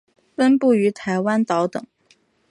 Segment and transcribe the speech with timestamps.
[0.35, 1.85] 分布于台湾岛等。